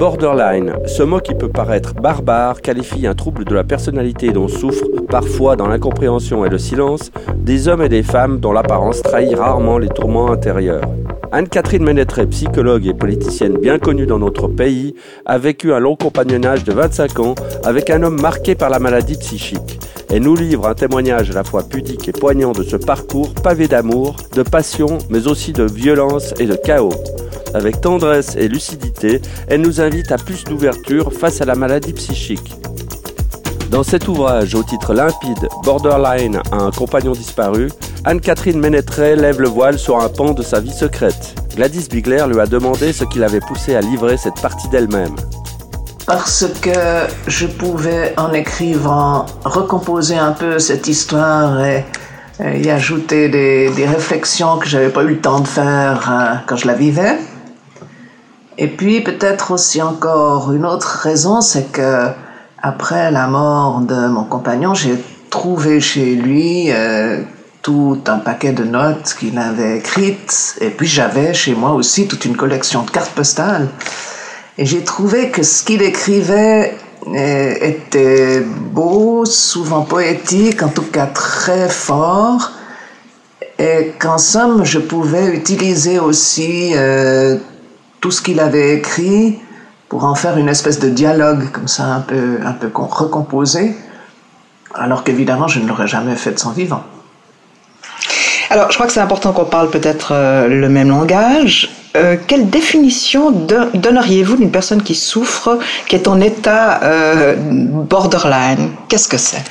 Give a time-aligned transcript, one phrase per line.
[0.00, 4.86] Borderline, ce mot qui peut paraître barbare, qualifie un trouble de la personnalité dont souffrent,
[5.10, 9.76] parfois dans l'incompréhension et le silence, des hommes et des femmes dont l'apparence trahit rarement
[9.76, 10.88] les tourments intérieurs.
[11.32, 14.94] Anne-Catherine Ménétré, psychologue et politicienne bien connue dans notre pays,
[15.26, 19.18] a vécu un long compagnonnage de 25 ans avec un homme marqué par la maladie
[19.18, 19.80] psychique.
[20.10, 23.68] Elle nous livre un témoignage à la fois pudique et poignant de ce parcours pavé
[23.68, 26.94] d'amour, de passion, mais aussi de violence et de chaos.
[27.54, 32.54] Avec tendresse et lucidité, elle nous invite à plus d'ouverture face à la maladie psychique.
[33.70, 37.70] Dans cet ouvrage au titre limpide Borderline, un compagnon disparu,
[38.04, 41.34] Anne-Catherine Ménétré lève le voile sur un pan de sa vie secrète.
[41.54, 45.14] Gladys Bigler lui a demandé ce qui l'avait poussé à livrer cette partie d'elle-même.
[46.06, 51.84] Parce que je pouvais, en écrivant, recomposer un peu cette histoire et,
[52.42, 56.66] y ajouter des, réflexions que j'avais pas eu le temps de faire euh, quand je
[56.66, 57.18] la vivais.
[58.60, 62.08] Et puis peut-être aussi encore une autre raison, c'est que
[62.62, 67.22] après la mort de mon compagnon, j'ai trouvé chez lui euh,
[67.62, 70.58] tout un paquet de notes qu'il avait écrites.
[70.60, 73.68] Et puis j'avais chez moi aussi toute une collection de cartes postales.
[74.58, 81.06] Et j'ai trouvé que ce qu'il écrivait euh, était beau, souvent poétique, en tout cas
[81.06, 82.52] très fort.
[83.58, 87.38] Et qu'en somme, je pouvais utiliser aussi euh,
[88.00, 89.38] tout ce qu'il avait écrit
[89.88, 93.74] pour en faire une espèce de dialogue comme ça un peu, un peu recomposé,
[94.74, 96.84] alors qu'évidemment je ne l'aurais jamais fait de son vivant.
[98.50, 101.70] Alors je crois que c'est important qu'on parle peut-être euh, le même langage.
[101.96, 108.70] Euh, quelle définition donneriez-vous d'une personne qui souffre, qui est en état euh, borderline?
[108.88, 109.42] Qu'est-ce que c'est?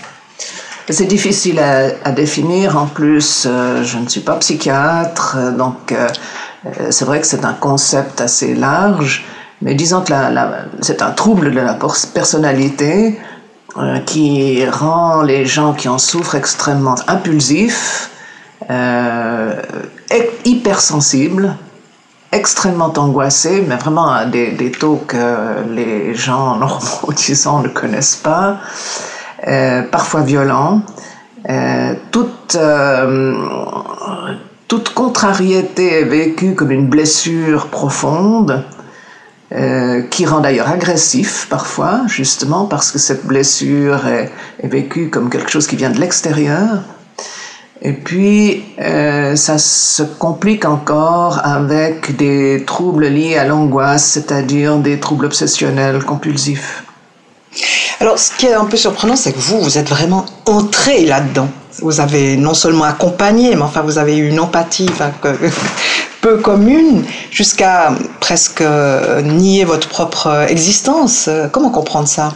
[0.90, 2.76] C'est difficile à, à, définir.
[2.76, 5.94] En plus, je ne suis pas psychiatre, donc
[6.90, 9.26] c'est vrai que c'est un concept assez large.
[9.62, 10.14] Mais disons que
[10.82, 11.78] c'est un trouble de la
[12.14, 13.20] personnalité
[13.78, 18.10] euh, qui rend les gens qui en souffrent extrêmement impulsifs,
[18.70, 19.54] euh,
[20.46, 21.56] hypersensibles,
[22.32, 28.58] extrêmement angoissés, mais vraiment à des, taux que les gens normaux, disons, ne connaissent pas,
[29.48, 30.82] euh, parfois violents.
[31.50, 33.46] Euh, toute, euh,
[34.70, 38.64] toute contrariété est vécue comme une blessure profonde
[39.52, 44.32] euh, qui rend d'ailleurs agressif parfois, justement parce que cette blessure est,
[44.64, 46.84] vécue comme quelque chose qui vient de l'extérieur.
[47.82, 55.00] Et puis, euh, ça se complique encore avec des troubles liés à l'angoisse, c'est-à-dire des
[55.00, 56.84] troubles obsessionnels compulsifs.
[58.00, 61.50] Alors, ce qui est un peu surprenant, c'est que vous, vous êtes vraiment entré là-dedans.
[61.82, 64.90] Vous avez non seulement accompagné, mais enfin, vous avez eu une empathie
[66.22, 71.30] peu commune jusqu'à presque euh, nier votre propre existence.
[71.52, 72.34] Comment comprendre ça?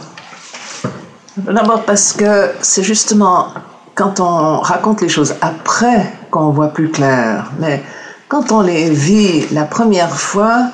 [1.36, 3.48] D'abord parce que c'est justement
[3.94, 7.50] quand on raconte les choses après qu'on voit plus clair.
[7.58, 7.82] Mais
[8.28, 10.70] quand on les vit la première fois,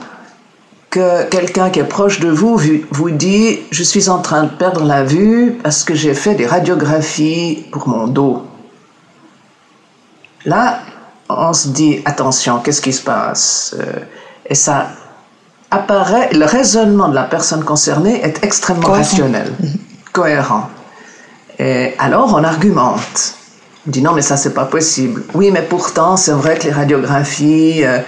[0.91, 2.61] que quelqu'un qui est proche de vous
[2.91, 6.47] vous dit je suis en train de perdre la vue parce que j'ai fait des
[6.47, 8.43] radiographies pour mon dos.
[10.45, 10.81] Là,
[11.29, 13.75] on se dit attention, qu'est-ce qui se passe?
[13.79, 14.01] Euh,
[14.47, 14.89] Et ça
[15.71, 19.79] apparaît, le raisonnement de la personne concernée est extrêmement rationnel, mhm.
[20.13, 20.69] cohérent.
[21.59, 23.35] Et alors on argumente.
[23.87, 25.23] On dit non, mais ça c'est pas possible.
[25.35, 27.99] Oui, mais pourtant c'est vrai que les radiographies euh,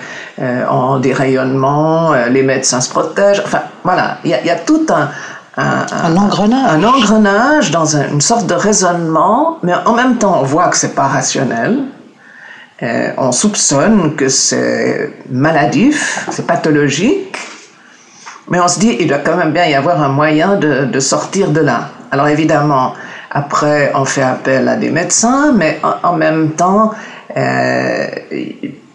[0.41, 3.42] euh, ont des rayonnements, les médecins se protègent.
[3.44, 5.10] Enfin voilà, il y, a tout un,
[5.56, 6.71] un, engrenage.
[6.72, 10.94] Un engrenage dans une sorte de raisonnement, mais en même temps on voit que c'est
[10.94, 11.84] pas rationnel.
[12.82, 17.37] Euh, on soupçonne que c'est maladif, c'est pathologique,
[18.48, 21.50] mais on se dit il doit quand même bien y avoir un moyen de, sortir
[21.50, 21.91] de là.
[22.10, 22.94] Alors évidemment,
[23.31, 26.91] après on fait appel à des médecins, mais en, même temps,
[27.37, 28.06] euh,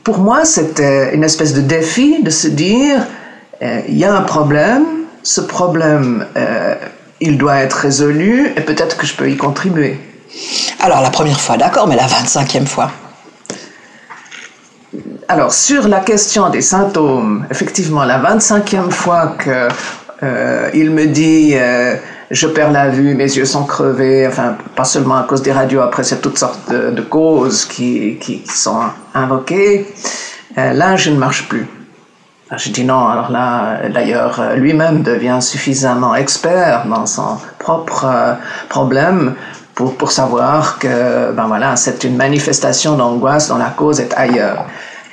[0.03, 2.99] pour moi c'était une espèce de défi de se dire
[3.61, 4.83] euh, il y a un problème,
[5.23, 6.25] ce problème
[7.21, 9.97] il doit être résolu et peut-être que je peux y contribuer.
[10.81, 12.91] Alors la première fois, d'accord, mais la 25e fois?
[15.29, 19.67] Alors, sur la question des symptômes, effectivement, la 25e fois que
[20.23, 21.95] euh, me dit euh,
[22.31, 25.81] je perds la vue, mes yeux sont crevés, enfin, pas seulement à cause des radios,
[25.81, 28.79] après, c'est toutes sortes de, causes qui, qui, sont
[29.13, 29.93] invoquées.
[30.57, 31.67] Euh, là, je ne marche plus.
[32.55, 38.37] Je dis non, alors là, d'ailleurs, lui-même devient suffisamment expert dans son propre
[38.69, 39.35] problème
[39.75, 44.65] pour, pour savoir que, ben voilà, c'est une manifestation d'angoisse dont la cause est ailleurs.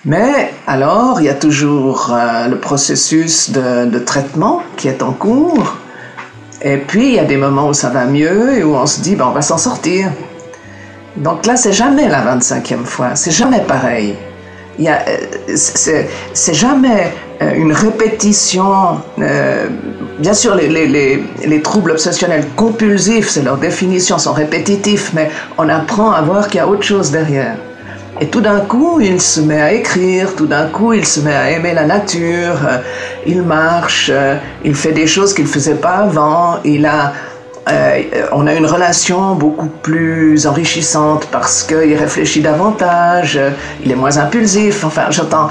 [0.07, 5.77] Mais alors, il y a toujours euh, le processus de, traitement qui est en cours.
[6.61, 9.01] Et puis, il y a des moments où ça va mieux et où on se
[9.01, 10.11] dit, ben, on va s'en sortir.
[11.17, 14.17] Donc là, c'est jamais la 25e fois, c'est jamais pareil.
[14.81, 14.99] Euh,
[15.55, 18.99] c'est jamais euh, une répétition.
[19.17, 26.21] Bien sûr, les, troubles obsessionnels compulsifs, c'est leur définition, sont répétitifs, mais on apprend à
[26.21, 27.57] voir qu'il y a autre chose derrière.
[28.21, 31.35] Et tout d'un coup, il se met à écrire, tout d'un coup, il se met
[31.35, 32.59] à aimer la nature,
[33.27, 34.11] il marche,
[34.65, 37.13] il fait des choses qu'il ne faisait pas avant, il a
[37.71, 38.03] euh,
[38.33, 43.41] on a une relation beaucoup plus enrichissante parce qu'il réfléchit davantage,
[43.83, 44.85] il est moins impulsif.
[44.85, 45.51] Enfin, j'entends.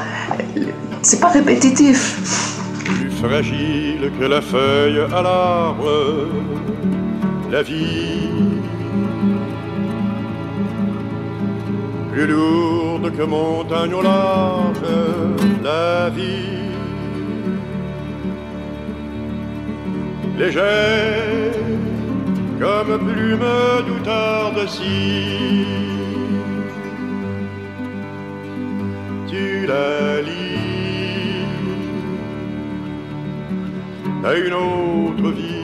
[1.01, 2.59] C'est pas répétitif.
[2.85, 5.89] Plus fragile que la feuille à l'arbre,
[7.51, 8.29] la vie.
[12.13, 14.77] Plus lourde que montagne au large,
[15.63, 16.63] la vie.
[20.37, 21.53] Légère
[22.59, 23.39] comme plume
[23.87, 25.67] douteur de cire.
[29.27, 30.53] Tu la lis
[34.23, 35.63] à une autre vie,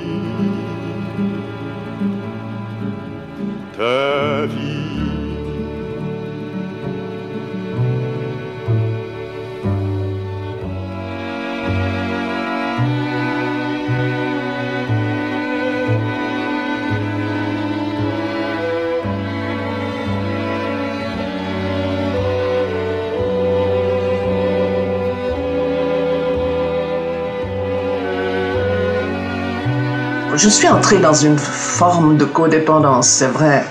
[30.40, 33.66] je suis entré dans une forme de codépendance, c'est vrai,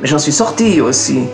[0.00, 1.28] mais j'en suis sorti aussi.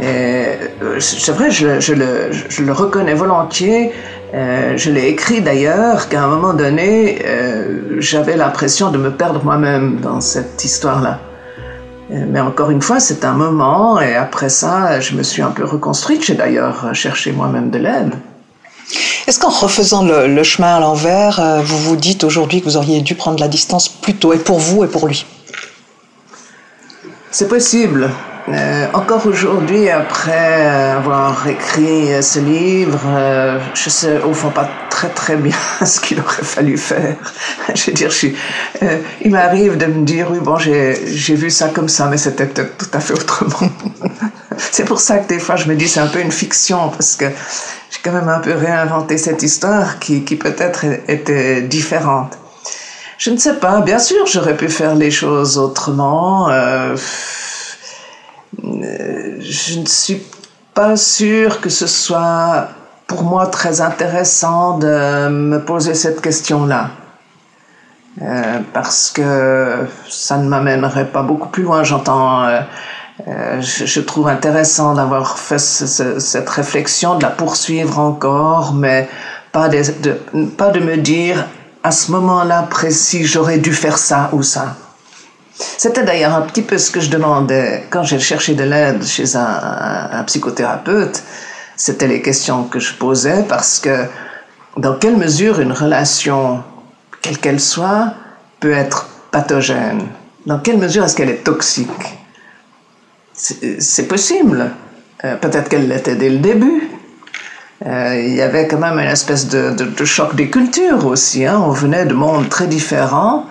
[0.00, 0.56] Euh,
[0.98, 3.92] c'est vrai, je, le, reconnais volontiers.
[4.32, 9.44] Euh, je l'ai écrit d'ailleurs qu'à un moment donné, euh, j'avais l'impression de me perdre
[9.44, 11.20] moi-même dans cette histoire-là.
[12.10, 15.64] Mais encore une fois, c'est un moment, et après ça, je me suis un peu
[15.64, 16.24] reconstruite.
[16.24, 18.14] J'ai d'ailleurs cherché moi-même de l'aide.
[19.28, 23.02] Est-ce qu'en refaisant le, chemin à l'envers, euh, vous vous dites aujourd'hui que vous auriez
[23.02, 25.26] dû prendre la distance plus tôt, et pour vous et pour lui?
[27.30, 28.08] C'est possible.
[28.48, 35.10] Euh, encore aujourd'hui, après avoir écrit ce livre, euh, je sais au fond pas très
[35.10, 35.52] très bien
[35.84, 37.16] ce qu'il aurait fallu faire.
[37.74, 38.28] je veux dire, je
[39.20, 42.64] il m'arrive de me dire, oui, bon, j'ai vu ça comme ça, mais c'était tout
[42.94, 43.68] à fait autrement.
[44.58, 47.16] c'est pour ça que des fois je me dis c'est un peu une fiction, parce
[47.16, 47.26] que
[47.90, 52.38] j'ai quand même un peu réinventé cette histoire qui, qui peut-être était différente.
[53.18, 56.48] Je ne sais pas, bien sûr, j'aurais pu faire les choses autrement.
[56.50, 56.96] Euh,
[58.62, 60.22] je ne suis
[60.72, 62.68] pas sûre que ce soit
[63.08, 66.90] pour moi très intéressant de me poser cette question-là.
[68.22, 71.84] Euh, parce que ça ne m'amènerait pas beaucoup plus loin.
[71.84, 72.60] J'entends euh,
[73.26, 79.08] euh, je, trouve intéressant d'avoir fait cette réflexion, de la poursuivre encore, mais
[79.50, 81.46] pas de, me dire
[81.82, 84.76] à ce moment-là précis, j'aurais dû faire ça ou ça.
[85.54, 89.34] C'était d'ailleurs un petit peu ce que je demandais quand j'ai cherché de l'aide chez
[89.34, 91.24] un, un psychothérapeute.
[91.76, 94.04] C'était les questions que je posais parce que
[94.76, 96.62] dans quelle mesure une relation,
[97.20, 98.12] quelle qu'elle soit,
[98.60, 100.06] peut être pathogène?
[100.46, 102.17] Dans quelle mesure est-ce qu'elle est toxique?
[103.38, 104.70] C'est possible.
[105.24, 106.90] Euh, peut-être qu'elle l'était dès le début.
[107.86, 111.46] Euh, il y avait quand même une espèce de, choc des cultures aussi.
[111.46, 111.62] Hein.
[111.64, 113.46] On venait de mondes très différents.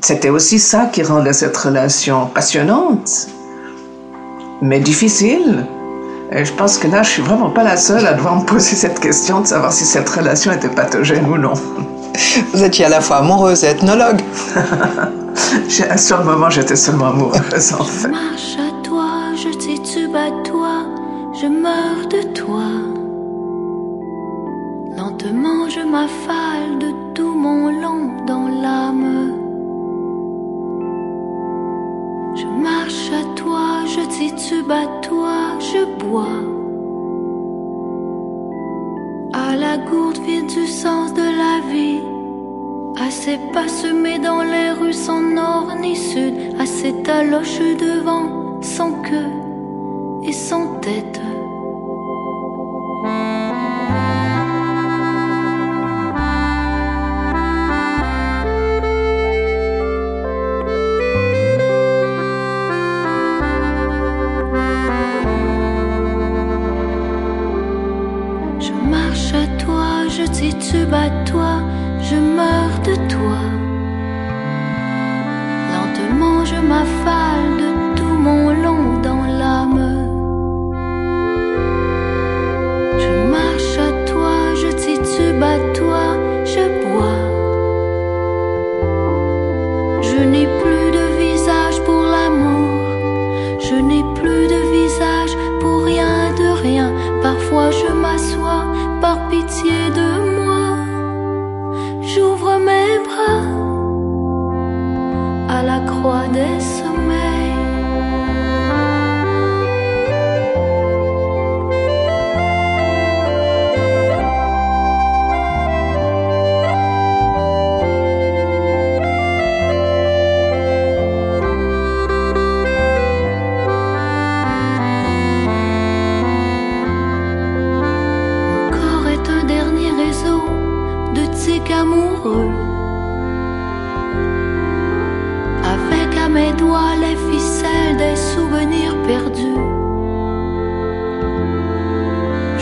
[0.00, 3.28] C'était aussi ça qui rendait cette relation passionnante,
[4.60, 5.64] mais difficile.
[6.32, 8.74] Et je pense que là, je suis vraiment pas la seule à devoir me poser
[8.74, 11.52] cette question de savoir si cette relation était pathogène ou non.
[12.52, 14.20] Vous étiez à la fois amoureuse et ethnologue.
[15.96, 18.08] Sur le moment, j'étais seulement amoureuse, en fait.
[18.08, 20.86] Je marche à toi, je titube à toi,
[21.40, 22.64] je meurs de toi.
[24.96, 29.32] Lentement, je m'affale de tout mon long dans l'âme.
[32.34, 36.61] Je marche à toi, je titube à toi, je bois.
[39.72, 42.02] La gourde vide du sens de la vie.
[43.06, 49.32] Assez pas semé dans les rues sans nord ni sud, assez taloche devant, sans queue
[50.28, 51.20] et sans tête.
[70.92, 71.21] ba't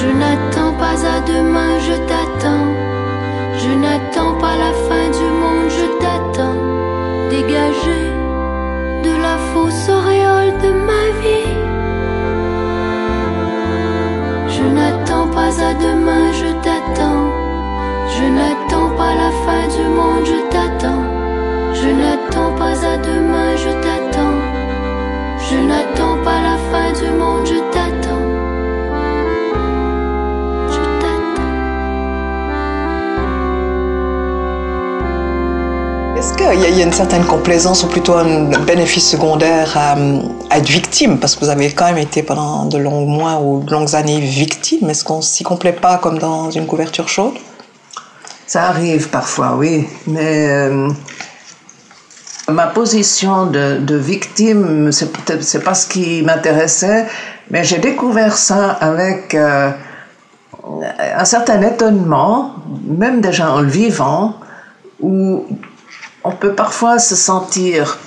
[0.01, 2.69] Je n'attends pas à demain, je t'attends.
[3.63, 6.61] Je n'attends pas la fin du monde, je t'attends.
[7.29, 8.03] Dégagé
[9.05, 11.53] de la fausse auréole de ma vie.
[14.55, 17.27] Je n'attends pas à demain, je t'attends.
[18.15, 21.05] Je n'attends pas la fin du monde, je t'attends.
[21.75, 24.39] Je n'attends pas à demain, je t'attends.
[25.47, 28.00] Je n'attends pas la fin du monde, je t'attends.
[36.41, 39.97] Qu'il y, a- il y a une certaine complaisance ou plutôt un bénéfice secondaire à,
[40.57, 43.71] être victime Parce que vous avez quand même été pendant de longs mois ou de
[43.71, 44.89] longues années victime.
[44.91, 47.35] Est-ce qu'on s'y complaît pas comme dans une couverture chaude?
[48.47, 50.89] Ça arrive parfois, oui, mais euh,
[52.49, 57.07] ma position de, victime, c'est peut-être pas ce qui m'intéressait,
[57.51, 59.71] mais j'ai découvert ça avec euh,
[61.17, 62.57] un certain étonnement,
[62.89, 64.35] même déjà en le vivant,
[65.01, 65.47] où
[66.25, 67.99] on peut parfois se sentir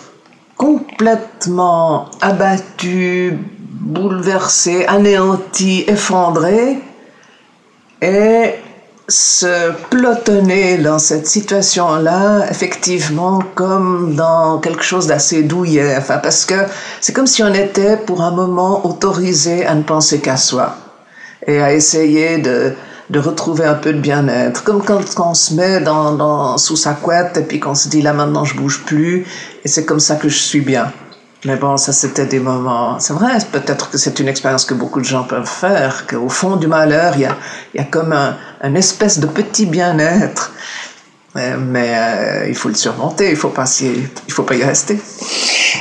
[0.57, 6.79] complètement abattu, bouleversé, anéanti, effondré,
[8.01, 8.55] et
[9.09, 15.95] se pelotonner dans cette situation-là, effectivement, comme dans quelque chose d'assez douillet.
[15.97, 16.55] Enfin, parce que
[17.01, 20.75] c'est comme si on était pour un moment autorisé à ne penser qu'à soi
[21.45, 22.73] et à essayer de,
[23.09, 24.63] de retrouver un peu de bien-être.
[24.63, 28.13] Comme quand on se met dans, sous sa couette et puis qu'on se dit là
[28.13, 29.25] maintenant je bouge plus
[29.63, 30.91] et c'est comme ça que je suis bien.
[31.45, 32.99] Mais bon, ça c'était des moments.
[32.99, 36.55] C'est vrai, peut-être que c'est une expérience que beaucoup de gens peuvent faire, qu'au fond
[36.55, 37.35] du malheur, il y a,
[37.75, 40.53] y a comme un, espèce de petit bien-être.
[41.35, 45.01] Mais, euh, il faut le surmonter, il faut pas il faut pas y rester.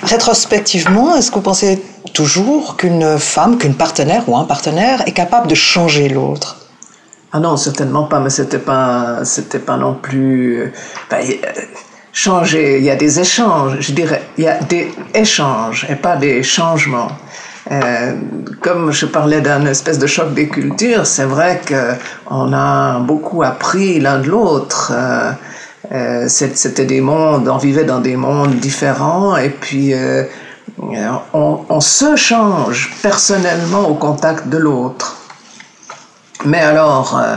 [0.02, 1.80] Rétrospectivement, est-ce que vous pensez
[2.14, 6.61] toujours qu'une femme, qu'une partenaire ou un partenaire est capable de changer l'autre?
[7.34, 10.60] Ah non, certainement pas, mais c'était pas, c'était pas non plus.
[10.60, 10.72] euh,
[11.10, 11.24] ben,
[12.12, 16.16] changer, il y a des échanges, je dirais, il y a des échanges et pas
[16.16, 17.08] des changements.
[17.70, 18.12] Euh,
[18.60, 21.94] comme je parlais d'un espèce de choc des cultures, c'est vrai que
[22.28, 24.92] on a beaucoup appris l'un de l'autre.
[24.94, 25.32] Euh,
[25.92, 30.24] euh, C'était des mondes, on vivait dans des mondes différents et puis euh,
[31.32, 35.21] on se change personnellement au contact de l'autre.
[36.44, 37.36] Mais alors, euh,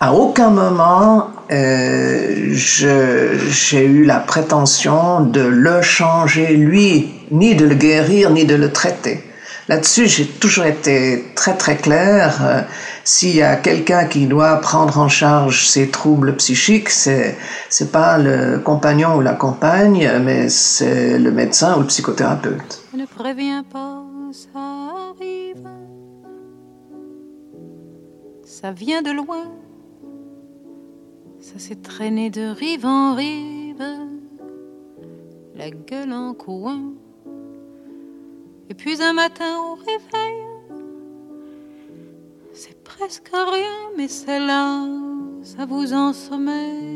[0.00, 7.74] à aucun moment, euh, j'ai eu la prétention de le changer lui, ni de le
[7.74, 9.22] guérir, ni de le traiter.
[9.68, 12.38] Là-dessus, j'ai toujours été très très clair.
[12.42, 12.60] Euh,
[13.02, 17.36] S'il y a quelqu'un qui doit prendre en charge ses troubles psychiques, c'est
[17.68, 22.82] c'est pas le compagnon ou la compagne, mais c'est le médecin ou le psychothérapeute.
[22.96, 24.58] Ne préviens pas, ça
[25.10, 25.95] arrive.
[28.58, 29.52] Ça vient de loin.
[31.40, 33.84] Ça s'est traîné de rive en rive.
[35.54, 36.94] La gueule en coin.
[38.70, 40.40] Et puis un matin au réveil.
[42.54, 44.88] C'est presque rien, mais c'est là.
[45.42, 46.95] Ça vous ensommeille.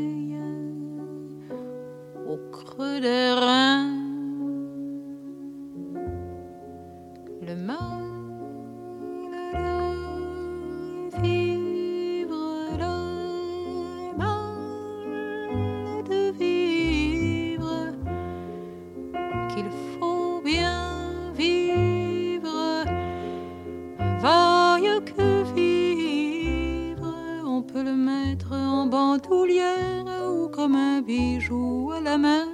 [25.05, 27.13] que vivre,
[27.45, 32.47] on peut le mettre en bandoulière ou comme un bijou à la main,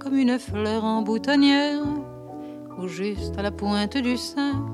[0.00, 1.82] comme une fleur en boutonnière
[2.78, 4.64] ou juste à la pointe du sein.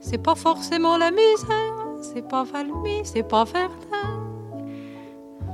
[0.00, 4.28] C'est pas forcément la misère, c'est pas Valmy, c'est pas Verdun,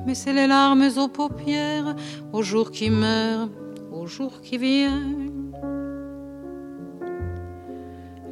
[0.06, 1.96] mais c'est les larmes aux paupières
[2.32, 3.50] au jour qui meurt,
[3.92, 5.02] au jour qui vient.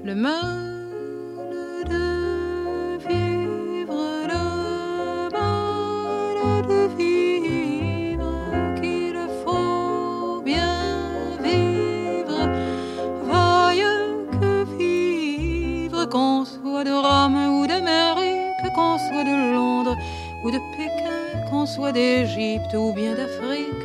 [0.04, 0.61] Le mal
[16.12, 19.96] qu'on soit de Rome ou d'Amérique, qu'on soit de Londres
[20.44, 23.84] ou de Pékin, qu'on soit d'Égypte ou bien d'Afrique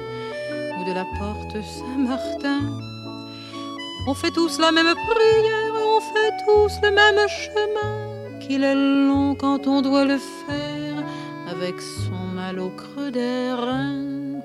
[0.78, 2.64] ou de la porte Saint-Martin.
[4.10, 9.34] On fait tous la même prière, on fait tous le même chemin, qu'il est long
[9.36, 10.98] quand on doit le faire
[11.50, 14.42] avec son mal au creux des reins.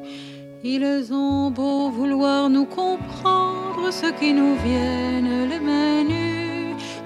[0.62, 6.31] Ils ont beau vouloir nous comprendre, ceux qui nous viennent les nues,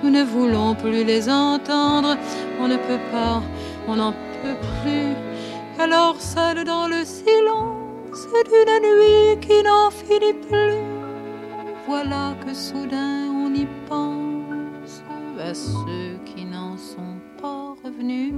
[0.07, 2.17] nous ne voulons plus les entendre,
[2.61, 3.43] on ne peut pas,
[3.89, 5.17] on n'en peut plus.
[5.81, 10.79] Alors seul dans le silence d'une nuit qui n'en finit plus,
[11.89, 15.03] voilà que soudain on y pense
[15.41, 18.35] à ceux qui n'en sont pas revenus.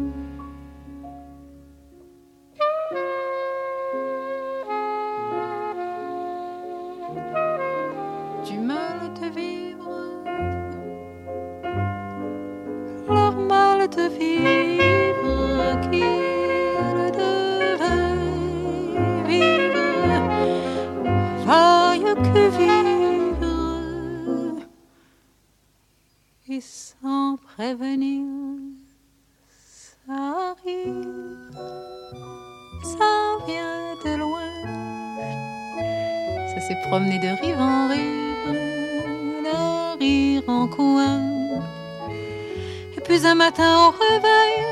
[43.08, 44.66] Puis un matin au réveil,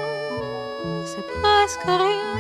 [1.07, 2.35] c'est presque rien,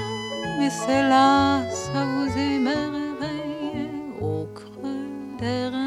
[0.58, 3.88] mais c'est là, ça vous émerveille
[4.20, 5.85] au creux des reins.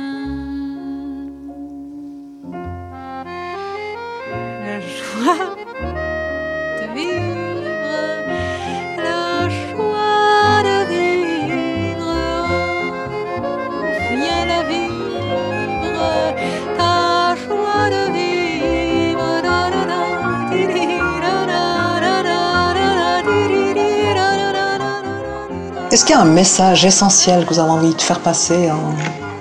[26.00, 28.70] Est-ce qu'il y a un message essentiel que vous avez envie de faire passer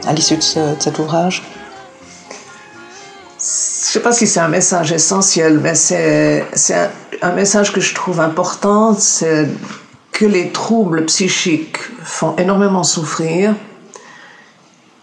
[0.08, 1.44] à l'issue de, ce- de cet ouvrage?
[3.38, 6.42] Je sais pas si c'est un message essentiel, mais c'est
[7.22, 9.46] un, message que je trouve important, c'est
[10.10, 13.54] que les troubles psychiques font énormément souffrir,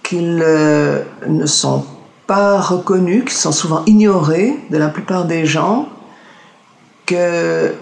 [0.04, 1.86] qu'ils euh, ne sont
[2.28, 5.88] pas reconnus, qu'ils sont souvent ignorés de la plupart des gens,
[7.06, 7.74] que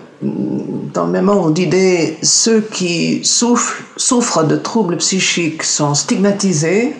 [0.93, 6.95] dans même ordre d'idée, ceux qui souffrent, de troubles psychiques sont stigmatisés,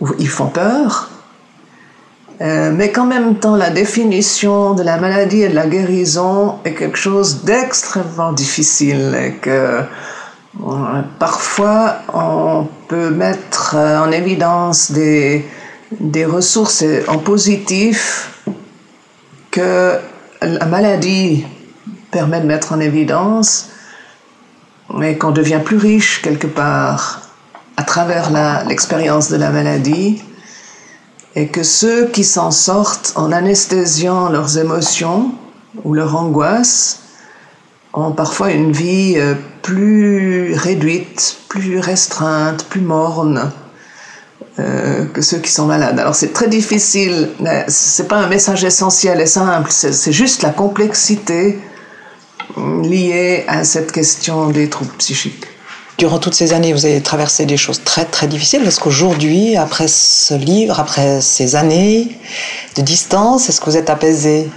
[0.00, 1.10] ou ils font peur,
[2.40, 6.74] euh, mais qu'en même temps, la définition de la maladie et de la guérison est
[6.74, 9.82] quelque chose d'extrêmement difficile et que euh,
[11.18, 15.44] parfois on peut mettre euh, en évidence des
[16.26, 18.44] ressources en positif
[19.50, 19.94] que
[20.40, 21.44] la maladie
[22.10, 23.68] permet de mettre en évidence,
[24.94, 27.22] mais qu'on devient plus riche quelque part
[27.76, 28.30] à travers
[28.66, 30.22] l'expérience de la maladie
[31.36, 35.32] et que ceux qui s'en sortent en anesthésiant leurs émotions
[35.84, 37.00] ou leur angoisse
[37.92, 43.52] ont parfois une vie euh, plus réduite, plus restreinte, plus morne
[44.58, 46.00] euh, que ceux qui sont malades.
[46.00, 47.28] Alors c'est très difficile,
[47.68, 51.58] c'est pas un message essentiel et simple, c'est juste la complexité
[52.56, 55.44] liée à cette question des troubles psychiques.
[55.98, 58.62] Durant toutes ces années, vous avez traversé des choses très très difficiles.
[58.64, 62.16] Est-ce qu'aujourd'hui, après ce livre, après ces années
[62.76, 64.48] de distance, est-ce que vous êtes apaisé?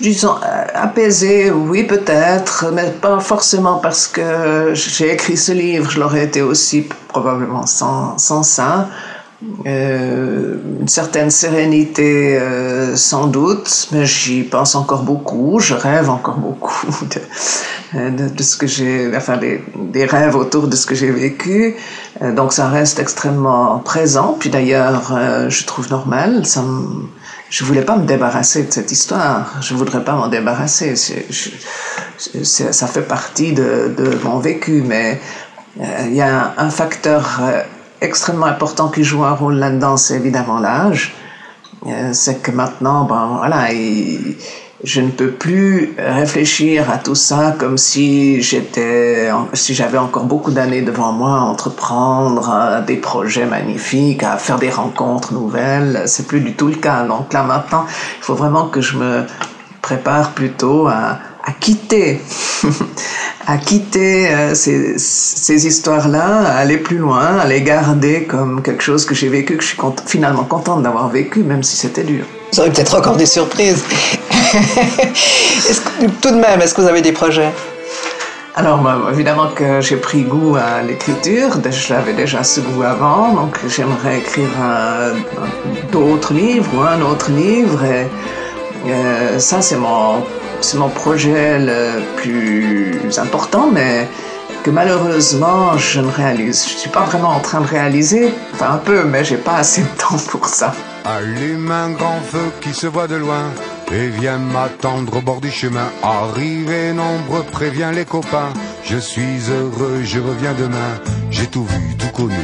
[0.00, 5.98] Disons, euh, apaisé, oui peut-être, mais pas forcément parce que j'ai écrit ce livre, je
[5.98, 8.88] l'aurais été aussi probablement sans, sans ça.
[9.66, 16.36] Euh, une certaine sérénité euh, sans doute, mais j'y pense encore beaucoup, je rêve encore
[16.36, 16.86] beaucoup
[17.94, 21.74] de, de, ce que j'ai, enfin des, des, rêves autour de ce que j'ai vécu,
[22.20, 27.06] euh, donc ça reste extrêmement présent, puis d'ailleurs euh, je trouve normal, ça me,
[27.50, 29.56] je voulais pas me débarrasser de cette histoire.
[29.60, 30.94] Je voudrais pas m'en débarrasser.
[30.96, 35.20] ça fait partie de, mon vécu, mais
[35.80, 37.62] euh, il y a un, facteur euh,
[38.00, 41.14] extrêmement important qui joue un rôle là-dedans, c'est évidemment l'âge.
[41.86, 43.68] Euh, c'est que maintenant, ben voilà,
[44.82, 50.50] je ne peux plus réfléchir à tout ça comme si j'étais, si j'avais encore beaucoup
[50.50, 56.02] d'années devant moi à entreprendre des projets magnifiques, à faire des rencontres nouvelles.
[56.06, 57.04] C'est plus du tout le cas.
[57.04, 59.24] Donc là maintenant, il faut vraiment que je me
[59.82, 61.18] prépare plutôt à,
[61.50, 62.20] à quitter
[63.46, 68.82] à quitter euh, ces, ces histoires-là, à aller plus loin, à les garder comme quelque
[68.82, 72.24] chose que j'ai vécu, que je suis finalement contente d'avoir vécu, même si c'était dur.
[72.52, 73.82] Vous aurez peut-être encore des surprises.
[74.52, 77.50] que, tout de même, est-ce que vous avez des projets?
[78.54, 83.58] Alors, évidemment que j'ai pris goût à l'écriture, je l'avais déjà ce goût avant, donc
[83.68, 84.50] j'aimerais écrire
[85.90, 87.82] d'autres livres ou un autre livre.
[87.84, 88.06] Et,
[88.86, 90.22] euh, ça, c'est mon
[90.60, 94.06] c'est mon projet le plus important, mais
[94.62, 96.64] que malheureusement je ne réalise.
[96.64, 99.82] Je suis pas vraiment en train de réaliser, enfin un peu, mais j'ai pas assez
[99.82, 100.72] de temps pour ça.
[101.04, 103.44] Allume un grand feu qui se voit de loin
[103.90, 105.88] et viens m'attendre au bord du chemin.
[106.02, 108.52] Arrivé nombreux, préviens les copains.
[108.84, 111.00] Je suis heureux, je reviens demain.
[111.30, 112.34] J'ai tout vu, tout connu.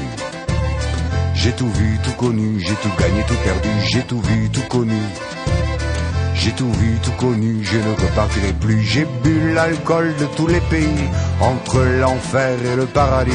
[1.34, 5.02] J'ai tout vu, tout connu, j'ai tout gagné, tout perdu, j'ai tout vu, tout connu.
[6.38, 8.82] J'ai tout vu, tout connu, je ne repartirai plus.
[8.82, 11.08] J'ai bu l'alcool de tous les pays,
[11.40, 13.32] entre l'enfer et le paradis.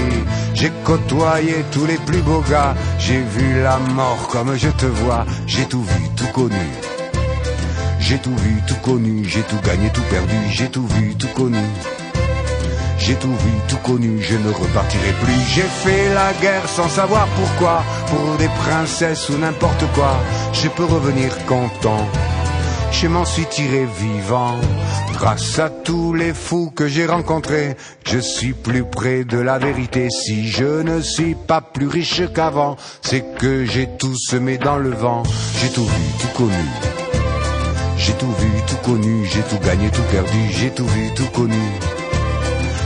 [0.53, 5.25] J'ai côtoyé tous les plus beaux gars, j'ai vu la mort comme je te vois.
[5.47, 6.67] J'ai tout vu, tout connu.
[7.99, 11.65] J'ai tout vu, tout connu, j'ai tout gagné, tout perdu, j'ai tout vu, tout connu.
[12.99, 15.41] J'ai tout vu, tout connu, je ne repartirai plus.
[15.53, 20.13] J'ai fait la guerre sans savoir pourquoi, pour des princesses ou n'importe quoi.
[20.53, 22.07] Je peux revenir content
[22.91, 24.55] je m'en suis tiré vivant.
[25.13, 27.75] Grâce à tous les fous que j'ai rencontrés,
[28.05, 30.09] je suis plus près de la vérité.
[30.09, 34.91] Si je ne suis pas plus riche qu'avant, c'est que j'ai tout semé dans le
[34.91, 35.23] vent.
[35.59, 36.65] J'ai tout vu, tout connu.
[37.97, 41.61] J'ai tout vu, tout connu, j'ai tout gagné, tout perdu, j'ai tout vu, tout connu.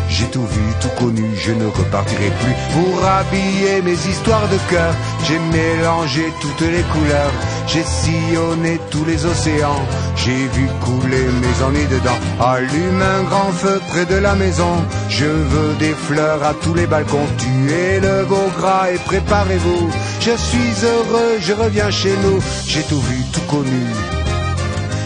[0.10, 4.94] J'ai tout vu, tout connu, je ne repartirai plus pour habiller mes histoires de cœur.
[5.24, 7.34] J'ai mélangé toutes les couleurs,
[7.68, 9.84] j'ai sillonné tous les océans.
[10.16, 12.20] J'ai vu couler mes ennuis dedans.
[12.40, 14.76] Allume un grand feu près de la maison.
[15.10, 17.28] Je veux des fleurs à tous les balcons.
[17.38, 19.90] Tuez le beau gras et préparez-vous.
[20.20, 22.40] Je suis heureux, je reviens chez nous.
[22.68, 23.86] J'ai tout vu, tout connu.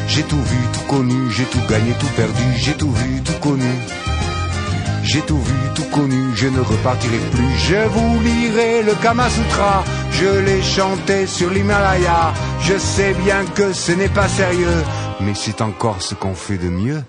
[0.07, 3.75] J'ai tout vu, tout connu, j'ai tout gagné, tout perdu, j'ai tout vu, tout connu.
[5.11, 7.57] J'ai tout vu, tout connu, je ne repartirai plus.
[7.57, 12.31] Je vous lirai le Kama Sutra, je l'ai chanté sur l'Himalaya.
[12.61, 14.83] Je sais bien que ce n'est pas sérieux,
[15.19, 17.01] mais c'est encore ce qu'on fait de mieux.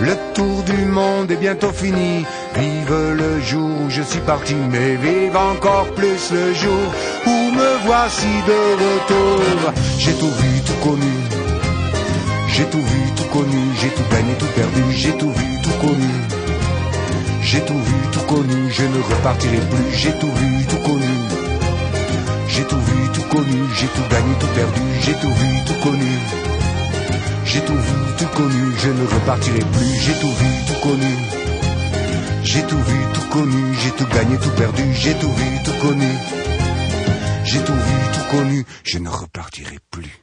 [0.00, 2.24] Le tour du monde est bientôt fini.
[2.56, 6.84] Vive le jour où je suis parti, mais vive encore plus le jour
[7.26, 9.72] où me voici de retour.
[9.98, 11.14] J'ai tout vu, tout connu.
[12.48, 13.62] J'ai tout vu, tout connu.
[13.80, 14.82] J'ai tout gagné, tout perdu.
[14.90, 16.10] J'ai tout vu, tout connu.
[17.42, 18.70] J'ai tout vu, tout connu.
[18.70, 19.92] Je ne repartirai plus.
[19.92, 21.14] J'ai tout vu, tout connu.
[22.48, 23.60] J'ai tout vu, tout connu.
[23.74, 24.80] J'ai tout gagné, tout perdu.
[25.02, 26.18] J'ai tout vu, tout connu.
[27.52, 31.39] J'ai tout vu, tout connu, je ne repartirai plus, j'ai tout vu, tout connu.
[32.42, 36.12] J'ai tout vu, tout connu, j'ai tout gagné, tout perdu, j'ai tout vu, tout connu.
[37.44, 40.22] J'ai tout vu, tout connu, je ne repartirai plus.